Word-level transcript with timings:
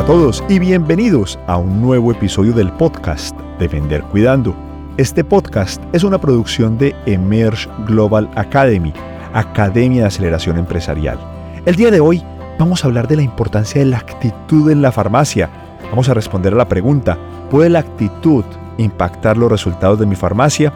Hola 0.00 0.08
a 0.08 0.16
todos 0.16 0.42
y 0.48 0.58
bienvenidos 0.58 1.38
a 1.46 1.58
un 1.58 1.82
nuevo 1.82 2.10
episodio 2.10 2.54
del 2.54 2.72
podcast 2.72 3.38
de 3.58 3.68
Vender 3.68 4.02
Cuidando. 4.04 4.56
Este 4.96 5.22
podcast 5.22 5.82
es 5.92 6.04
una 6.04 6.18
producción 6.18 6.78
de 6.78 6.96
Emerge 7.04 7.68
Global 7.86 8.30
Academy, 8.34 8.94
Academia 9.34 10.00
de 10.00 10.06
Aceleración 10.06 10.56
Empresarial. 10.56 11.18
El 11.66 11.76
día 11.76 11.90
de 11.90 12.00
hoy 12.00 12.24
vamos 12.58 12.82
a 12.82 12.86
hablar 12.88 13.08
de 13.08 13.16
la 13.16 13.22
importancia 13.22 13.78
de 13.78 13.88
la 13.88 13.98
actitud 13.98 14.70
en 14.70 14.80
la 14.80 14.90
farmacia. 14.90 15.50
Vamos 15.90 16.08
a 16.08 16.14
responder 16.14 16.54
a 16.54 16.56
la 16.56 16.68
pregunta, 16.68 17.18
¿puede 17.50 17.68
la 17.68 17.80
actitud 17.80 18.46
impactar 18.78 19.36
los 19.36 19.52
resultados 19.52 19.98
de 20.00 20.06
mi 20.06 20.16
farmacia? 20.16 20.72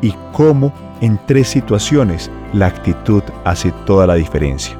Y 0.00 0.14
cómo 0.30 0.72
en 1.00 1.18
tres 1.26 1.48
situaciones 1.48 2.30
la 2.52 2.66
actitud 2.66 3.24
hace 3.44 3.72
toda 3.84 4.06
la 4.06 4.14
diferencia. 4.14 4.76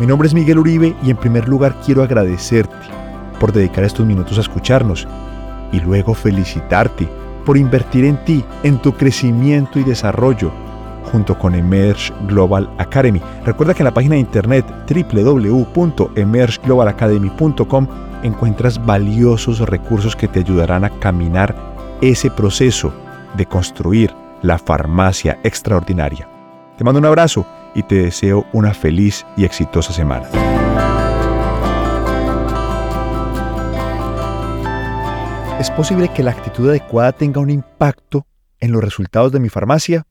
Mi 0.00 0.08
nombre 0.08 0.26
es 0.26 0.34
Miguel 0.34 0.58
Uribe 0.58 0.96
y 1.04 1.10
en 1.10 1.16
primer 1.16 1.48
lugar 1.48 1.76
quiero 1.86 2.02
agradecerte 2.02 2.98
por 3.38 3.52
dedicar 3.52 3.84
estos 3.84 4.06
minutos 4.06 4.38
a 4.38 4.42
escucharnos 4.42 5.06
y 5.72 5.80
luego 5.80 6.14
felicitarte 6.14 7.08
por 7.44 7.56
invertir 7.56 8.04
en 8.04 8.22
ti, 8.24 8.44
en 8.62 8.78
tu 8.78 8.92
crecimiento 8.92 9.78
y 9.78 9.84
desarrollo 9.84 10.50
junto 11.10 11.38
con 11.38 11.54
Emerge 11.54 12.12
Global 12.26 12.68
Academy. 12.78 13.22
Recuerda 13.44 13.74
que 13.74 13.82
en 13.82 13.86
la 13.86 13.94
página 13.94 14.14
de 14.14 14.20
internet 14.20 14.64
www.emergeglobalacademy.com 14.88 17.86
encuentras 18.22 18.84
valiosos 18.84 19.60
recursos 19.60 20.14
que 20.16 20.28
te 20.28 20.40
ayudarán 20.40 20.84
a 20.84 20.90
caminar 20.90 21.54
ese 22.00 22.30
proceso 22.30 22.92
de 23.36 23.46
construir 23.46 24.14
la 24.42 24.58
farmacia 24.58 25.38
extraordinaria. 25.42 26.28
Te 26.76 26.84
mando 26.84 27.00
un 27.00 27.06
abrazo 27.06 27.46
y 27.74 27.82
te 27.82 27.96
deseo 27.96 28.44
una 28.52 28.72
feliz 28.74 29.26
y 29.36 29.44
exitosa 29.44 29.92
semana. 29.92 30.28
¿Es 35.58 35.72
posible 35.72 36.08
que 36.14 36.22
la 36.22 36.30
actitud 36.30 36.70
adecuada 36.70 37.10
tenga 37.10 37.40
un 37.40 37.50
impacto 37.50 38.28
en 38.60 38.70
los 38.70 38.82
resultados 38.82 39.32
de 39.32 39.40
mi 39.40 39.48
farmacia? 39.48 40.06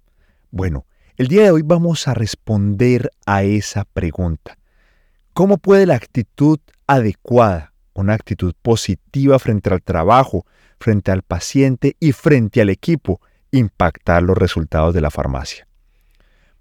Bueno, 0.52 0.86
el 1.16 1.30
día 1.30 1.44
de 1.44 1.52
hoy 1.52 1.62
vamos 1.62 2.10
a 2.10 2.14
responder 2.14 3.12
a 3.26 3.44
esa 3.44 3.86
pregunta. 3.86 4.58
¿Cómo 5.34 5.58
puede 5.58 5.86
la 5.86 5.96
actitud 5.96 6.60
adecuada, 6.86 7.72
una 7.94 8.14
actitud 8.14 8.56
positiva 8.62 9.40
frente 9.40 9.70
al 9.70 9.82
trabajo, 9.82 10.46
frente 10.82 11.12
al 11.12 11.22
paciente 11.22 11.96
y 11.98 12.12
frente 12.12 12.60
al 12.60 12.70
equipo, 12.70 13.22
impactar 13.52 14.24
los 14.24 14.38
resultados 14.38 14.94
de 14.94 15.00
la 15.00 15.12
farmacia? 15.12 15.66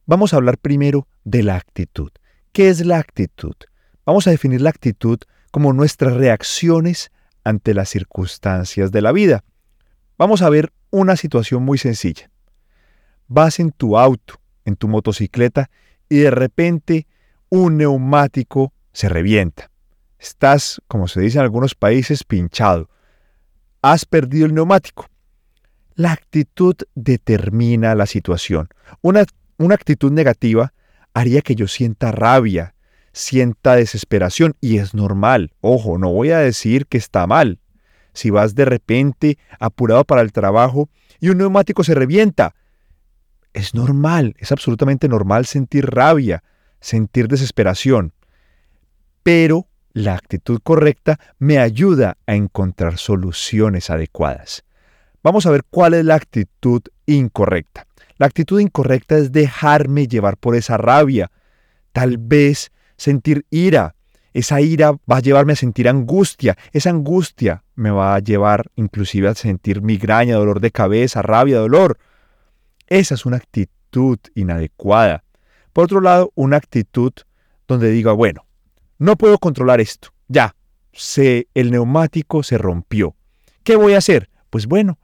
Vamos 0.04 0.32
a 0.32 0.36
hablar 0.36 0.58
primero 0.58 1.08
de 1.24 1.42
la 1.42 1.56
actitud. 1.56 2.12
¿Qué 2.52 2.68
es 2.68 2.86
la 2.86 2.98
actitud? 2.98 3.56
Vamos 4.04 4.28
a 4.28 4.30
definir 4.30 4.60
la 4.60 4.70
actitud 4.70 5.18
como 5.50 5.72
nuestras 5.72 6.14
reacciones 6.14 7.10
ante 7.46 7.74
las 7.74 7.88
circunstancias 7.88 8.90
de 8.92 9.02
la 9.02 9.12
vida. 9.12 9.44
Vamos 10.18 10.42
a 10.42 10.50
ver 10.50 10.72
una 10.90 11.16
situación 11.16 11.62
muy 11.62 11.78
sencilla. 11.78 12.30
Vas 13.28 13.60
en 13.60 13.70
tu 13.70 13.98
auto, 13.98 14.40
en 14.64 14.76
tu 14.76 14.88
motocicleta, 14.88 15.70
y 16.08 16.18
de 16.18 16.30
repente 16.30 17.06
un 17.48 17.76
neumático 17.76 18.72
se 18.92 19.08
revienta. 19.08 19.70
Estás, 20.18 20.80
como 20.88 21.08
se 21.08 21.20
dice 21.20 21.38
en 21.38 21.44
algunos 21.44 21.74
países, 21.74 22.24
pinchado. 22.24 22.88
Has 23.82 24.04
perdido 24.04 24.46
el 24.46 24.54
neumático. 24.54 25.08
La 25.94 26.12
actitud 26.12 26.76
determina 26.94 27.94
la 27.94 28.06
situación. 28.06 28.68
Una 29.02 29.24
una 29.58 29.74
actitud 29.74 30.12
negativa 30.12 30.74
haría 31.14 31.40
que 31.40 31.54
yo 31.54 31.66
sienta 31.66 32.12
rabia, 32.12 32.74
sienta 33.16 33.76
desesperación 33.76 34.56
y 34.60 34.76
es 34.76 34.92
normal. 34.92 35.50
Ojo, 35.62 35.96
no 35.96 36.12
voy 36.12 36.32
a 36.32 36.38
decir 36.38 36.86
que 36.86 36.98
está 36.98 37.26
mal. 37.26 37.58
Si 38.12 38.28
vas 38.28 38.54
de 38.54 38.66
repente 38.66 39.38
apurado 39.58 40.04
para 40.04 40.20
el 40.20 40.32
trabajo 40.32 40.90
y 41.18 41.30
un 41.30 41.38
neumático 41.38 41.82
se 41.82 41.94
revienta, 41.94 42.54
es 43.54 43.74
normal, 43.74 44.34
es 44.38 44.52
absolutamente 44.52 45.08
normal 45.08 45.46
sentir 45.46 45.86
rabia, 45.86 46.44
sentir 46.80 47.26
desesperación. 47.26 48.12
Pero 49.22 49.66
la 49.94 50.14
actitud 50.14 50.60
correcta 50.62 51.18
me 51.38 51.58
ayuda 51.58 52.18
a 52.26 52.34
encontrar 52.34 52.98
soluciones 52.98 53.88
adecuadas. 53.88 54.62
Vamos 55.22 55.46
a 55.46 55.50
ver 55.50 55.64
cuál 55.64 55.94
es 55.94 56.04
la 56.04 56.16
actitud 56.16 56.82
incorrecta. 57.06 57.86
La 58.18 58.26
actitud 58.26 58.60
incorrecta 58.60 59.16
es 59.16 59.32
dejarme 59.32 60.06
llevar 60.06 60.36
por 60.36 60.54
esa 60.54 60.76
rabia, 60.76 61.30
tal 61.92 62.18
vez 62.18 62.72
sentir 62.96 63.46
ira. 63.50 63.94
Esa 64.32 64.60
ira 64.60 64.92
va 64.92 65.16
a 65.16 65.20
llevarme 65.20 65.54
a 65.54 65.56
sentir 65.56 65.88
angustia. 65.88 66.56
Esa 66.72 66.90
angustia 66.90 67.64
me 67.74 67.90
va 67.90 68.14
a 68.14 68.18
llevar 68.18 68.66
inclusive 68.76 69.28
a 69.28 69.34
sentir 69.34 69.80
migraña, 69.80 70.36
dolor 70.36 70.60
de 70.60 70.70
cabeza, 70.70 71.22
rabia, 71.22 71.58
dolor. 71.58 71.98
Esa 72.86 73.14
es 73.14 73.24
una 73.24 73.38
actitud 73.38 74.18
inadecuada. 74.34 75.24
Por 75.72 75.84
otro 75.84 76.00
lado, 76.00 76.32
una 76.34 76.56
actitud 76.56 77.12
donde 77.66 77.90
diga, 77.90 78.12
bueno, 78.12 78.46
no 78.98 79.16
puedo 79.16 79.38
controlar 79.38 79.80
esto. 79.80 80.08
Ya, 80.28 80.54
se, 80.92 81.48
el 81.54 81.70
neumático 81.70 82.42
se 82.42 82.58
rompió. 82.58 83.14
¿Qué 83.62 83.76
voy 83.76 83.94
a 83.94 83.98
hacer? 83.98 84.30
Pues 84.50 84.66
bueno, 84.66 84.98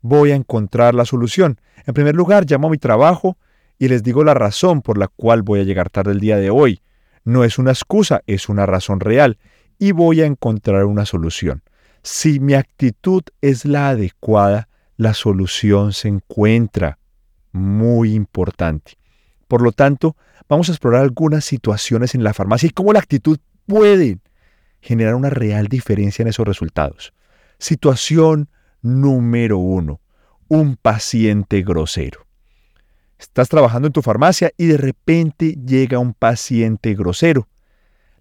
voy 0.00 0.32
a 0.32 0.34
encontrar 0.34 0.94
la 0.94 1.04
solución. 1.04 1.60
En 1.86 1.94
primer 1.94 2.14
lugar, 2.14 2.44
llamo 2.48 2.68
a 2.68 2.70
mi 2.70 2.78
trabajo 2.78 3.38
y 3.78 3.88
les 3.88 4.02
digo 4.02 4.24
la 4.24 4.34
razón 4.34 4.82
por 4.82 4.98
la 4.98 5.08
cual 5.08 5.42
voy 5.42 5.60
a 5.60 5.64
llegar 5.64 5.90
tarde 5.90 6.12
el 6.12 6.20
día 6.20 6.36
de 6.36 6.50
hoy. 6.50 6.80
No 7.24 7.44
es 7.44 7.58
una 7.58 7.70
excusa, 7.70 8.22
es 8.26 8.48
una 8.48 8.66
razón 8.66 9.00
real 9.00 9.38
y 9.78 9.92
voy 9.92 10.22
a 10.22 10.26
encontrar 10.26 10.84
una 10.84 11.06
solución. 11.06 11.62
Si 12.02 12.40
mi 12.40 12.54
actitud 12.54 13.22
es 13.40 13.64
la 13.64 13.90
adecuada, 13.90 14.68
la 14.96 15.14
solución 15.14 15.92
se 15.92 16.08
encuentra. 16.08 16.98
Muy 17.52 18.14
importante. 18.14 18.98
Por 19.46 19.62
lo 19.62 19.72
tanto, 19.72 20.16
vamos 20.48 20.68
a 20.68 20.72
explorar 20.72 21.02
algunas 21.02 21.44
situaciones 21.44 22.14
en 22.14 22.22
la 22.22 22.34
farmacia 22.34 22.68
y 22.68 22.70
cómo 22.70 22.92
la 22.92 22.98
actitud 22.98 23.38
puede 23.66 24.18
generar 24.80 25.14
una 25.14 25.30
real 25.30 25.68
diferencia 25.68 26.22
en 26.22 26.28
esos 26.28 26.46
resultados. 26.46 27.12
Situación 27.58 28.48
número 28.82 29.58
uno, 29.58 30.00
un 30.48 30.76
paciente 30.76 31.62
grosero. 31.62 32.27
Estás 33.18 33.48
trabajando 33.48 33.88
en 33.88 33.92
tu 33.92 34.00
farmacia 34.00 34.52
y 34.56 34.66
de 34.66 34.76
repente 34.76 35.56
llega 35.66 35.98
un 35.98 36.14
paciente 36.14 36.94
grosero. 36.94 37.48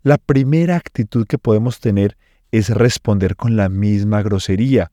La 0.01 0.17
primera 0.17 0.75
actitud 0.75 1.27
que 1.27 1.37
podemos 1.37 1.79
tener 1.79 2.17
es 2.51 2.69
responder 2.69 3.35
con 3.35 3.55
la 3.55 3.69
misma 3.69 4.23
grosería. 4.23 4.91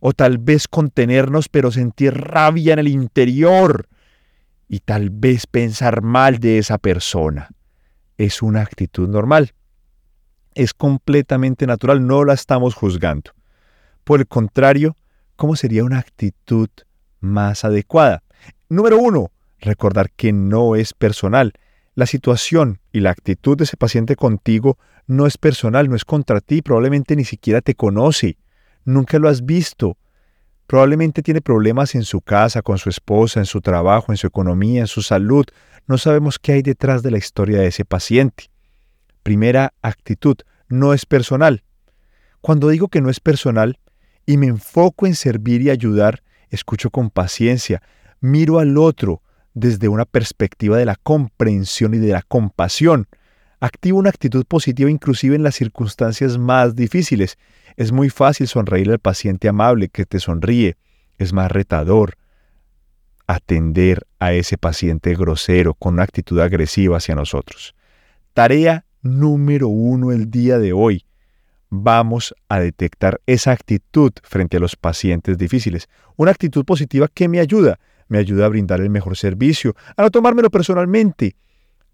O 0.00 0.12
tal 0.12 0.36
vez 0.36 0.68
contenernos 0.68 1.48
pero 1.48 1.70
sentir 1.70 2.12
rabia 2.12 2.74
en 2.74 2.80
el 2.80 2.88
interior. 2.88 3.88
Y 4.68 4.80
tal 4.80 5.08
vez 5.08 5.46
pensar 5.46 6.02
mal 6.02 6.38
de 6.38 6.58
esa 6.58 6.76
persona. 6.76 7.48
Es 8.18 8.42
una 8.42 8.60
actitud 8.60 9.08
normal. 9.08 9.52
Es 10.54 10.74
completamente 10.74 11.66
natural, 11.66 12.06
no 12.06 12.24
la 12.24 12.34
estamos 12.34 12.74
juzgando. 12.74 13.30
Por 14.04 14.20
el 14.20 14.26
contrario, 14.26 14.96
¿cómo 15.36 15.56
sería 15.56 15.84
una 15.84 15.98
actitud 15.98 16.68
más 17.20 17.64
adecuada? 17.64 18.22
Número 18.72 18.96
uno, 18.96 19.32
recordar 19.60 20.10
que 20.12 20.32
no 20.32 20.76
es 20.76 20.94
personal. 20.94 21.52
La 21.94 22.06
situación 22.06 22.80
y 22.90 23.00
la 23.00 23.10
actitud 23.10 23.58
de 23.58 23.64
ese 23.64 23.76
paciente 23.76 24.16
contigo 24.16 24.78
no 25.06 25.26
es 25.26 25.36
personal, 25.36 25.90
no 25.90 25.94
es 25.94 26.06
contra 26.06 26.40
ti, 26.40 26.62
probablemente 26.62 27.14
ni 27.14 27.26
siquiera 27.26 27.60
te 27.60 27.74
conoce, 27.74 28.38
nunca 28.86 29.18
lo 29.18 29.28
has 29.28 29.44
visto. 29.44 29.98
Probablemente 30.66 31.20
tiene 31.20 31.42
problemas 31.42 31.94
en 31.94 32.04
su 32.04 32.22
casa, 32.22 32.62
con 32.62 32.78
su 32.78 32.88
esposa, 32.88 33.40
en 33.40 33.44
su 33.44 33.60
trabajo, 33.60 34.10
en 34.10 34.16
su 34.16 34.26
economía, 34.26 34.80
en 34.80 34.86
su 34.86 35.02
salud. 35.02 35.44
No 35.86 35.98
sabemos 35.98 36.38
qué 36.38 36.52
hay 36.52 36.62
detrás 36.62 37.02
de 37.02 37.10
la 37.10 37.18
historia 37.18 37.58
de 37.58 37.66
ese 37.66 37.84
paciente. 37.84 38.44
Primera 39.22 39.74
actitud, 39.82 40.36
no 40.70 40.94
es 40.94 41.04
personal. 41.04 41.62
Cuando 42.40 42.70
digo 42.70 42.88
que 42.88 43.02
no 43.02 43.10
es 43.10 43.20
personal, 43.20 43.78
y 44.24 44.38
me 44.38 44.46
enfoco 44.46 45.06
en 45.06 45.14
servir 45.14 45.60
y 45.60 45.68
ayudar, 45.68 46.22
escucho 46.48 46.88
con 46.88 47.10
paciencia, 47.10 47.82
miro 48.22 48.58
al 48.58 48.78
otro 48.78 49.20
desde 49.52 49.88
una 49.88 50.06
perspectiva 50.06 50.78
de 50.78 50.86
la 50.86 50.96
comprensión 50.96 51.92
y 51.92 51.98
de 51.98 52.12
la 52.12 52.22
compasión. 52.22 53.06
Activo 53.60 53.98
una 53.98 54.08
actitud 54.08 54.46
positiva 54.46 54.90
inclusive 54.90 55.36
en 55.36 55.42
las 55.42 55.56
circunstancias 55.56 56.38
más 56.38 56.74
difíciles. 56.74 57.36
Es 57.76 57.92
muy 57.92 58.08
fácil 58.08 58.48
sonreír 58.48 58.90
al 58.90 58.98
paciente 58.98 59.48
amable 59.48 59.88
que 59.88 60.06
te 60.06 60.18
sonríe. 60.18 60.76
Es 61.18 61.32
más 61.32 61.52
retador 61.52 62.16
atender 63.26 64.06
a 64.18 64.32
ese 64.32 64.56
paciente 64.58 65.14
grosero 65.14 65.74
con 65.74 65.94
una 65.94 66.02
actitud 66.04 66.40
agresiva 66.40 66.96
hacia 66.96 67.14
nosotros. 67.14 67.74
Tarea 68.34 68.84
número 69.02 69.68
uno 69.68 70.12
el 70.12 70.30
día 70.30 70.58
de 70.58 70.72
hoy 70.72 71.04
vamos 71.70 72.34
a 72.48 72.60
detectar 72.60 73.20
esa 73.26 73.52
actitud 73.52 74.12
frente 74.22 74.58
a 74.58 74.60
los 74.60 74.76
pacientes 74.76 75.38
difíciles. 75.38 75.88
Una 76.16 76.30
actitud 76.30 76.64
positiva 76.64 77.08
que 77.08 77.28
me 77.28 77.40
ayuda, 77.40 77.78
me 78.12 78.18
ayuda 78.18 78.44
a 78.44 78.48
brindar 78.50 78.82
el 78.82 78.90
mejor 78.90 79.16
servicio, 79.16 79.74
a 79.96 80.02
no 80.02 80.10
tomármelo 80.10 80.50
personalmente, 80.50 81.34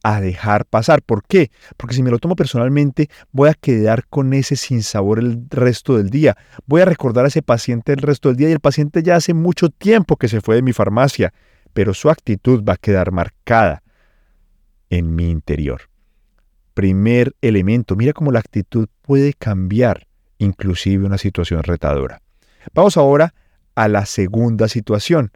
a 0.03 0.21
dejar 0.21 0.67
pasar. 0.67 1.01
¿Por 1.01 1.23
qué? 1.23 1.53
Porque 1.77 1.95
si 1.95 2.03
me 2.03 2.11
lo 2.11 2.19
tomo 2.19 2.35
personalmente, 2.35 3.09
voy 3.31 3.51
a 3.51 3.55
quedar 3.55 4.05
con 4.09 4.35
ese 4.35 4.57
sinsabor 4.57 5.21
el 5.21 5.47
resto 5.49 5.97
del 5.97 6.11
día. 6.11 6.37
Voy 6.67 6.81
a 6.81 6.87
recordar 6.87 7.25
a 7.25 7.29
ese 7.29 7.41
paciente 7.43 7.93
el 7.93 7.99
resto 7.99 8.29
del 8.29 8.37
día 8.37 8.49
y 8.49 8.53
el 8.53 8.59
paciente 8.59 9.05
ya 9.05 9.15
hace 9.15 9.33
mucho 9.33 9.69
tiempo 9.69 10.17
que 10.17 10.27
se 10.27 10.41
fue 10.41 10.57
de 10.57 10.63
mi 10.63 10.73
farmacia, 10.73 11.33
pero 11.73 11.95
su 11.95 12.11
actitud 12.11 12.65
va 12.65 12.73
a 12.73 12.79
quedar 12.79 13.13
marcada 13.13 13.85
en 14.91 15.15
mi 15.15 15.31
interior. 15.31 15.83
Primer 16.75 17.37
elemento, 17.43 17.95
mira 17.95 18.13
cómo 18.13 18.33
la 18.33 18.41
actitud 18.41 18.89
puede 19.03 19.35
cambiar 19.35 20.09
inclusive 20.39 21.07
una 21.07 21.19
situación 21.19 21.63
retadora. 21.63 22.23
Vamos 22.75 22.97
ahora 22.97 23.35
a 23.77 23.87
la 23.87 24.05
segunda 24.05 24.67
situación. 24.67 25.31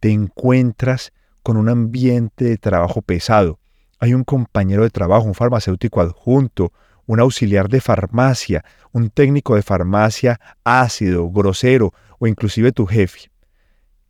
Te 0.00 0.10
encuentras 0.10 1.12
con 1.42 1.56
un 1.56 1.68
ambiente 1.68 2.46
de 2.46 2.56
trabajo 2.56 3.02
pesado. 3.02 3.58
Hay 3.98 4.14
un 4.14 4.24
compañero 4.24 4.82
de 4.82 4.90
trabajo, 4.90 5.26
un 5.26 5.34
farmacéutico 5.34 6.00
adjunto, 6.00 6.72
un 7.06 7.20
auxiliar 7.20 7.68
de 7.68 7.80
farmacia, 7.80 8.64
un 8.92 9.10
técnico 9.10 9.56
de 9.56 9.62
farmacia 9.62 10.40
ácido, 10.64 11.28
grosero 11.30 11.92
o 12.18 12.26
inclusive 12.26 12.72
tu 12.72 12.86
jefe. 12.86 13.30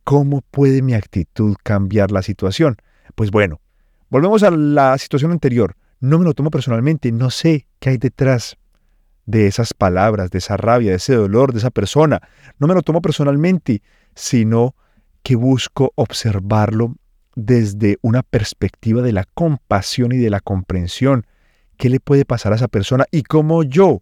¿Cómo 0.03 0.41
puede 0.41 0.81
mi 0.81 0.93
actitud 0.93 1.55
cambiar 1.63 2.11
la 2.11 2.21
situación? 2.21 2.77
Pues 3.15 3.31
bueno, 3.31 3.59
volvemos 4.09 4.43
a 4.43 4.51
la 4.51 4.97
situación 4.97 5.31
anterior. 5.31 5.75
No 5.99 6.19
me 6.19 6.25
lo 6.25 6.33
tomo 6.33 6.51
personalmente, 6.51 7.11
no 7.11 7.29
sé 7.29 7.67
qué 7.79 7.91
hay 7.91 7.97
detrás 7.97 8.57
de 9.25 9.47
esas 9.47 9.73
palabras, 9.73 10.31
de 10.31 10.39
esa 10.39 10.57
rabia, 10.57 10.91
de 10.91 10.97
ese 10.97 11.15
dolor, 11.15 11.53
de 11.53 11.59
esa 11.59 11.69
persona. 11.69 12.21
No 12.59 12.67
me 12.67 12.73
lo 12.73 12.81
tomo 12.81 13.01
personalmente, 13.01 13.81
sino 14.15 14.75
que 15.23 15.35
busco 15.35 15.91
observarlo 15.95 16.95
desde 17.35 17.97
una 18.01 18.23
perspectiva 18.23 19.01
de 19.01 19.13
la 19.13 19.25
compasión 19.33 20.11
y 20.11 20.17
de 20.17 20.29
la 20.29 20.39
comprensión. 20.39 21.25
¿Qué 21.77 21.89
le 21.89 21.99
puede 21.99 22.25
pasar 22.25 22.53
a 22.53 22.57
esa 22.57 22.67
persona? 22.67 23.05
Y 23.11 23.23
cómo 23.23 23.63
yo, 23.63 24.01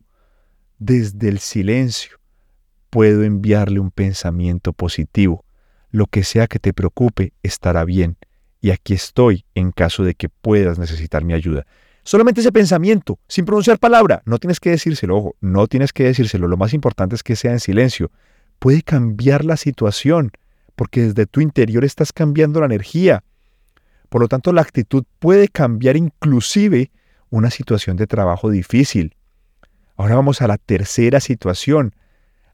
desde 0.80 1.30
el 1.30 1.40
silencio, 1.40 2.20
puedo 2.90 3.24
enviarle 3.24 3.80
un 3.80 3.92
pensamiento 3.92 4.74
positivo. 4.74 5.46
Lo 5.92 6.06
que 6.06 6.24
sea 6.24 6.48
que 6.48 6.60
te 6.60 6.74
preocupe 6.74 7.34
estará 7.44 7.86
bien. 7.86 8.18
Y 8.62 8.72
aquí 8.72 8.94
estoy 8.94 9.46
en 9.56 9.72
caso 9.72 10.04
de 10.04 10.16
que 10.16 10.30
puedas 10.30 10.78
necesitar 10.78 11.24
mi 11.24 11.34
ayuda. 11.34 11.66
Solamente 12.04 12.42
ese 12.42 12.52
pensamiento, 12.52 13.20
sin 13.28 13.46
pronunciar 13.46 13.80
palabra. 13.80 14.22
No 14.26 14.40
tienes 14.40 14.60
que 14.60 14.72
decírselo, 14.72 15.18
ojo, 15.18 15.36
no 15.42 15.68
tienes 15.68 15.94
que 15.94 16.04
decírselo. 16.04 16.48
Lo 16.48 16.58
más 16.58 16.74
importante 16.74 17.16
es 17.16 17.24
que 17.24 17.36
sea 17.36 17.52
en 17.52 17.60
silencio. 17.60 18.12
Puede 18.58 18.82
cambiar 18.82 19.46
la 19.46 19.58
situación, 19.58 20.32
porque 20.80 21.02
desde 21.02 21.26
tu 21.26 21.42
interior 21.42 21.84
estás 21.84 22.14
cambiando 22.14 22.62
la 22.62 22.68
energía. 22.68 23.22
Por 24.08 24.22
lo 24.22 24.30
tanto, 24.30 24.54
la 24.54 24.62
actitud 24.62 25.04
puede 25.20 25.50
cambiar 25.50 25.98
inclusive 25.98 26.90
una 27.30 27.50
situación 27.52 27.98
de 27.98 28.08
trabajo 28.08 28.50
difícil. 28.50 29.14
Ahora 29.98 30.16
vamos 30.16 30.42
a 30.42 30.48
la 30.48 30.58
tercera 30.58 31.20
situación. 31.20 31.94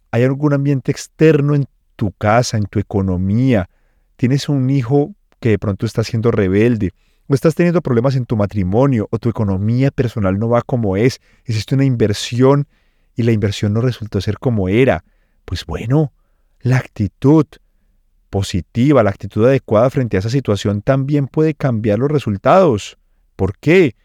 ¿Hay 0.10 0.24
algún 0.24 0.54
ambiente 0.54 0.92
externo 0.92 1.54
en 1.54 1.68
tu 1.96 2.14
casa, 2.14 2.58
en 2.58 2.64
tu 2.66 2.80
economía? 2.80 3.70
¿Tienes 4.16 4.50
un 4.50 4.72
hijo 4.72 5.14
que 5.40 5.50
de 5.50 5.60
pronto 5.60 5.86
está 5.86 6.04
siendo 6.04 6.32
rebelde? 6.32 6.94
o 7.28 7.36
estás 7.36 7.54
teniendo 7.54 7.82
problemas 7.84 8.16
en 8.16 8.26
tu 8.26 8.36
matrimonio 8.38 9.08
o 9.12 9.20
tu 9.20 9.30
economía 9.30 9.92
personal 9.92 10.40
no 10.40 10.50
va 10.50 10.64
como 10.64 10.98
es, 10.98 11.22
hiciste 11.46 11.76
una 11.76 11.86
inversión 11.86 12.68
y 13.16 13.22
la 13.22 13.34
inversión 13.34 13.74
no 13.74 13.82
resultó 13.82 14.20
ser 14.20 14.40
como 14.40 14.68
era, 14.68 15.04
pues 15.46 15.64
bueno, 15.66 16.12
la 16.62 16.78
actitud 16.78 17.46
positiva, 18.36 19.02
la 19.02 19.12
actitud 19.12 19.46
adecuada 19.46 19.90
frente 19.90 20.18
a 20.18 20.20
esa 20.20 20.30
situación 20.30 20.82
también 20.82 21.28
puede 21.28 21.54
cambiar 21.54 22.00
los 22.00 22.12
resultados. 22.12 22.98
¿Por 23.38 23.58
qué? 23.58 23.96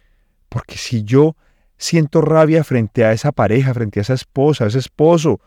Porque 0.49 0.77
si 0.77 1.03
yo 1.03 1.35
siento 1.77 2.21
rabia 2.21 2.63
frente 2.63 3.05
a 3.05 3.11
esa 3.11 3.33
pareja, 3.33 3.75
frente 3.75 3.99
a 3.99 4.03
esa 4.03 4.15
esposa, 4.15 4.63
a 4.63 4.69
ese 4.69 4.79
esposo, 4.79 5.41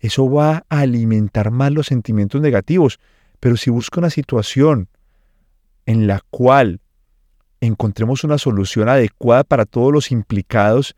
eso 0.00 0.30
va 0.30 0.66
a 0.68 0.80
alimentar 0.80 1.50
más 1.50 1.72
los 1.72 1.86
sentimientos 1.86 2.42
negativos. 2.42 3.00
Pero 3.40 3.56
si 3.56 3.70
busco 3.70 4.00
una 4.00 4.10
situación 4.10 4.90
en 5.86 6.06
la 6.06 6.20
cual 6.28 6.82
encontremos 7.62 8.22
una 8.22 8.36
solución 8.36 8.90
adecuada 8.90 9.44
para 9.44 9.64
todos 9.64 9.94
los 9.94 10.12
implicados, 10.12 10.94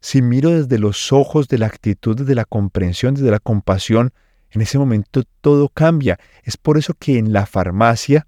si 0.00 0.20
miro 0.20 0.50
desde 0.50 0.80
los 0.80 1.12
ojos 1.12 1.46
de 1.46 1.58
la 1.58 1.66
actitud, 1.66 2.16
desde 2.16 2.34
la 2.34 2.44
comprensión, 2.44 3.14
desde 3.14 3.30
la 3.30 3.38
compasión, 3.38 4.12
en 4.56 4.62
ese 4.62 4.78
momento 4.78 5.22
todo 5.40 5.68
cambia. 5.68 6.18
Es 6.42 6.56
por 6.56 6.78
eso 6.78 6.94
que 6.98 7.18
en 7.18 7.32
la 7.32 7.46
farmacia 7.46 8.26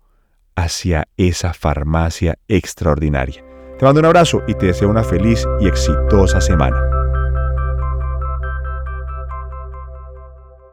hacia 0.55 1.07
esa 1.17 1.53
farmacia 1.53 2.37
extraordinaria. 2.47 3.43
Te 3.77 3.85
mando 3.85 3.99
un 3.99 4.05
abrazo 4.05 4.41
y 4.47 4.53
te 4.53 4.67
deseo 4.67 4.89
una 4.89 5.03
feliz 5.03 5.45
y 5.59 5.67
exitosa 5.67 6.39
semana. 6.39 6.94